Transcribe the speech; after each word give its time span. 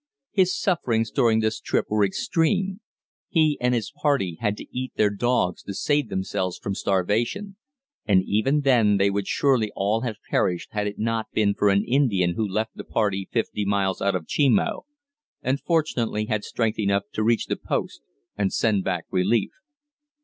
His 0.31 0.57
sufferings 0.59 1.11
during 1.11 1.41
this 1.41 1.59
trip 1.59 1.85
were 1.87 2.03
extreme. 2.03 2.81
He 3.29 3.55
and 3.61 3.75
his 3.75 3.91
party 3.91 4.39
had 4.41 4.57
to 4.57 4.65
eat 4.75 4.93
their 4.95 5.11
dogs 5.11 5.61
to 5.61 5.75
save 5.75 6.09
themselves 6.09 6.57
from 6.57 6.73
starvation, 6.73 7.55
and 8.07 8.23
even 8.25 8.61
then 8.61 8.97
they 8.97 9.11
would 9.11 9.27
surely 9.27 9.71
all 9.75 10.01
have 10.01 10.15
perished 10.31 10.69
had 10.71 10.87
it 10.87 10.97
not 10.97 11.27
been 11.33 11.53
for 11.53 11.69
an 11.69 11.85
Indian 11.85 12.33
who 12.33 12.47
left 12.47 12.75
the 12.75 12.83
party 12.83 13.29
fifty 13.31 13.63
miles 13.63 14.01
out 14.01 14.15
of 14.15 14.25
Chimo 14.25 14.87
and 15.43 15.61
fortunately 15.61 16.25
had 16.25 16.43
strength 16.43 16.79
enough 16.79 17.03
to 17.13 17.21
reach 17.21 17.45
the 17.45 17.55
post 17.55 18.01
and 18.35 18.51
send 18.51 18.83
back 18.83 19.05
relief. 19.11 19.51